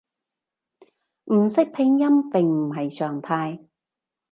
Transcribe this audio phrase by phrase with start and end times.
[1.25, 3.67] 唔識拼音並唔係常態